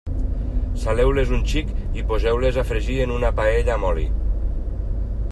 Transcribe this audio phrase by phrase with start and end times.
[0.83, 1.67] Saleu-les un xic
[2.01, 4.07] i poseu-les a fregir en una paella amb oli.